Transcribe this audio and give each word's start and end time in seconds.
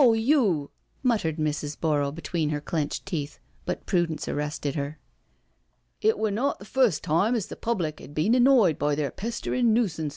Ho 0.00 0.12
you.•." 0.12 0.44
muttered 1.02 1.38
Mrs. 1.38 1.76
Borrow 1.80 2.12
between 2.12 2.50
her 2.50 2.60
clenched 2.60 3.04
teeth, 3.04 3.40
but 3.64 3.84
prudence 3.84 4.28
arrested 4.28 4.76
her." 4.76 5.00
It 6.08 6.16
were 6.16 6.30
not 6.30 6.60
the 6.60 6.64
first 6.66 7.02
time 7.02 7.34
as 7.34 7.48
the 7.48 7.56
public 7.56 8.00
'ad 8.00 8.14
been 8.14 8.36
annoyed 8.36 8.78
by 8.78 8.94
their 8.94 9.10
pesterin' 9.10 9.74
noosance. 9.74 10.16